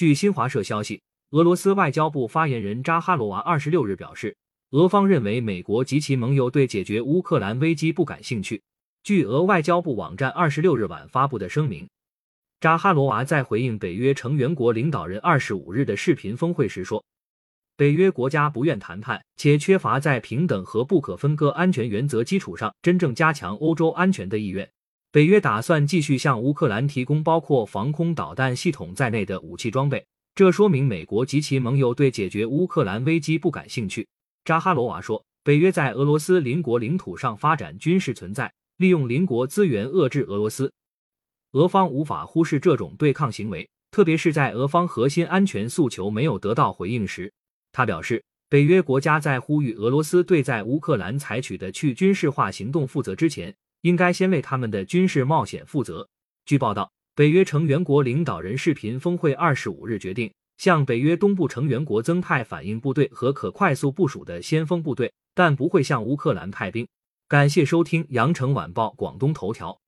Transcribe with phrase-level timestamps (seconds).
[0.00, 1.02] 据新华社消息，
[1.32, 4.34] 俄罗斯外交部发言人扎哈罗娃二十六日表示，
[4.70, 8.62] 俄方认为美国及其盟友对解决乌克兰危机不感兴趣。
[9.02, 11.86] 据俄外交部网站二十六日晚发布的声明，
[12.60, 17.04] 扎哈罗娃在回应北约成员国领导人二十五日的视频峰会时说。
[17.76, 24.66] 北约国家不愿谈判，且缺乏在平等和不可分割安全原则基础上真正加强欧洲安全的意愿。
[25.12, 30.06] 北约打算继续向乌克兰提供包括防空导弹系统在内的武器装备，
[30.36, 34.06] 这说明美国及其盟友对解决乌克兰危机不感兴趣。
[34.44, 40.72] 扎哈罗娃说，北约在俄罗斯邻国领土上发展军事存在，利用邻国资源遏制俄罗斯。
[41.54, 47.32] 俄方无法忽视这种对抗行为，特别是在俄方核心安全诉求没有得到回应时。
[47.72, 53.52] 他表示，北约国家在呼吁俄罗斯对在乌克兰采取的去军事化行动负责之前，
[53.82, 56.08] 应该先为他们的军事冒险负责。
[56.44, 66.86] 据报道，北约成员国领导人视频峰会二十五日决定向北约东部成员国增派反应部队和可快速部署的先锋部队，但不会向乌克兰派兵。
[67.28, 69.78] 感谢收听羊城晚报广东头条。